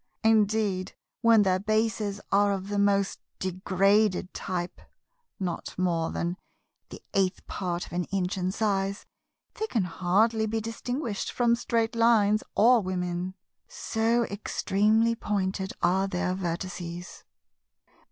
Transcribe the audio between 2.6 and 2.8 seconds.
the